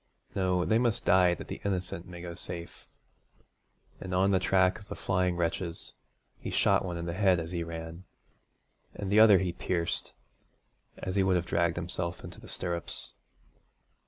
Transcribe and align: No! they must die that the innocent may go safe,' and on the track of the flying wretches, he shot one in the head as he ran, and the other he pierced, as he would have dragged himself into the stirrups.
No! 0.33 0.65
they 0.65 0.79
must 0.79 1.05
die 1.05 1.35
that 1.35 1.47
the 1.47 1.61
innocent 1.63 2.07
may 2.07 2.23
go 2.23 2.33
safe,' 2.33 2.87
and 3.99 4.15
on 4.15 4.31
the 4.31 4.39
track 4.39 4.79
of 4.79 4.87
the 4.87 4.95
flying 4.95 5.35
wretches, 5.35 5.93
he 6.39 6.49
shot 6.49 6.83
one 6.83 6.97
in 6.97 7.05
the 7.05 7.13
head 7.13 7.39
as 7.39 7.51
he 7.51 7.63
ran, 7.63 8.05
and 8.95 9.11
the 9.11 9.19
other 9.19 9.37
he 9.37 9.53
pierced, 9.53 10.13
as 10.97 11.13
he 11.13 11.21
would 11.21 11.35
have 11.35 11.45
dragged 11.45 11.75
himself 11.75 12.23
into 12.23 12.39
the 12.41 12.49
stirrups. 12.49 13.13